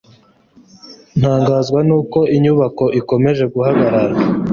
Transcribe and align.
ntangazwa 1.19 1.79
nuko 1.87 2.19
inyubako 2.35 2.83
ikomeje 2.99 3.43
guhagarara 3.53 4.15